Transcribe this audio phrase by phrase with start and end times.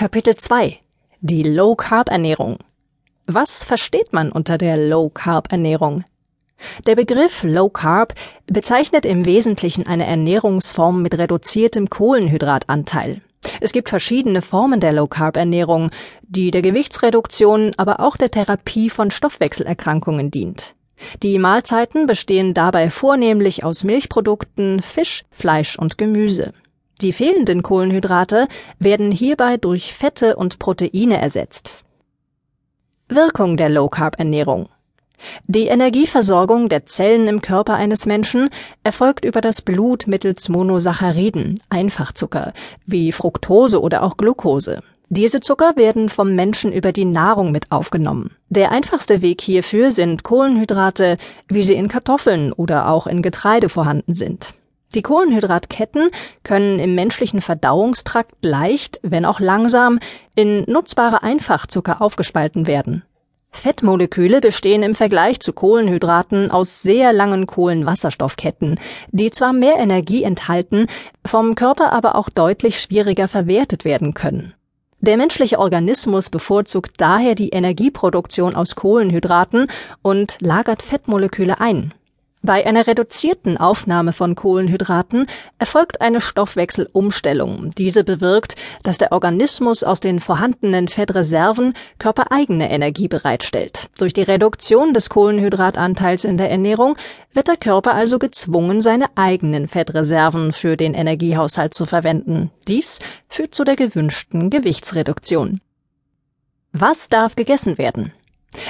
[0.00, 0.78] Kapitel 2
[1.20, 2.56] Die Low Carb Ernährung
[3.26, 6.04] Was versteht man unter der Low Carb Ernährung?
[6.86, 8.14] Der Begriff Low Carb
[8.46, 13.20] bezeichnet im Wesentlichen eine Ernährungsform mit reduziertem Kohlenhydratanteil.
[13.60, 15.90] Es gibt verschiedene Formen der Low Carb Ernährung,
[16.22, 20.76] die der Gewichtsreduktion, aber auch der Therapie von Stoffwechselerkrankungen dient.
[21.22, 26.54] Die Mahlzeiten bestehen dabei vornehmlich aus Milchprodukten, Fisch, Fleisch und Gemüse.
[27.00, 28.48] Die fehlenden Kohlenhydrate
[28.78, 31.82] werden hierbei durch Fette und Proteine ersetzt.
[33.08, 34.68] Wirkung der Low Carb Ernährung
[35.46, 38.50] die Energieversorgung der Zellen im Körper eines Menschen
[38.84, 42.52] erfolgt über das Blut mittels Monosacchariden, Einfachzucker,
[42.86, 44.82] wie Fructose oder auch Glucose.
[45.08, 48.30] Diese Zucker werden vom Menschen über die Nahrung mit aufgenommen.
[48.48, 51.16] Der einfachste Weg hierfür sind Kohlenhydrate,
[51.48, 54.54] wie sie in Kartoffeln oder auch in Getreide vorhanden sind.
[54.94, 56.10] Die Kohlenhydratketten
[56.42, 60.00] können im menschlichen Verdauungstrakt leicht, wenn auch langsam,
[60.34, 63.04] in nutzbare Einfachzucker aufgespalten werden.
[63.52, 68.78] Fettmoleküle bestehen im Vergleich zu Kohlenhydraten aus sehr langen Kohlenwasserstoffketten,
[69.10, 70.86] die zwar mehr Energie enthalten,
[71.24, 74.54] vom Körper aber auch deutlich schwieriger verwertet werden können.
[75.00, 79.68] Der menschliche Organismus bevorzugt daher die Energieproduktion aus Kohlenhydraten
[80.02, 81.94] und lagert Fettmoleküle ein.
[82.42, 85.26] Bei einer reduzierten Aufnahme von Kohlenhydraten
[85.58, 87.70] erfolgt eine Stoffwechselumstellung.
[87.76, 93.90] Diese bewirkt, dass der Organismus aus den vorhandenen Fettreserven körpereigene Energie bereitstellt.
[93.98, 96.96] Durch die Reduktion des Kohlenhydratanteils in der Ernährung
[97.34, 102.50] wird der Körper also gezwungen, seine eigenen Fettreserven für den Energiehaushalt zu verwenden.
[102.66, 105.60] Dies führt zu der gewünschten Gewichtsreduktion.
[106.72, 108.12] Was darf gegessen werden?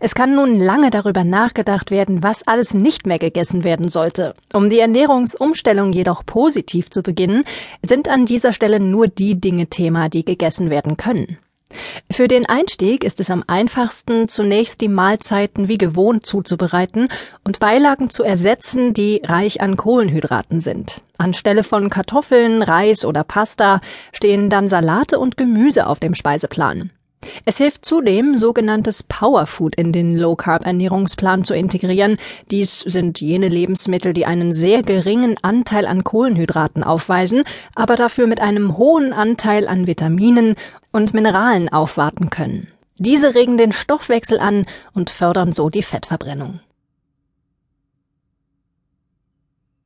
[0.00, 4.34] Es kann nun lange darüber nachgedacht werden, was alles nicht mehr gegessen werden sollte.
[4.52, 7.44] Um die Ernährungsumstellung jedoch positiv zu beginnen,
[7.82, 11.38] sind an dieser Stelle nur die Dinge Thema, die gegessen werden können.
[12.10, 17.08] Für den Einstieg ist es am einfachsten, zunächst die Mahlzeiten wie gewohnt zuzubereiten
[17.44, 21.02] und Beilagen zu ersetzen, die reich an Kohlenhydraten sind.
[21.18, 23.80] Anstelle von Kartoffeln, Reis oder Pasta
[24.12, 26.90] stehen dann Salate und Gemüse auf dem Speiseplan.
[27.44, 32.18] Es hilft zudem, sogenanntes Powerfood in den Low Carb Ernährungsplan zu integrieren.
[32.50, 37.44] Dies sind jene Lebensmittel, die einen sehr geringen Anteil an Kohlenhydraten aufweisen,
[37.74, 40.54] aber dafür mit einem hohen Anteil an Vitaminen
[40.92, 42.68] und Mineralen aufwarten können.
[42.98, 46.60] Diese regen den Stoffwechsel an und fördern so die Fettverbrennung.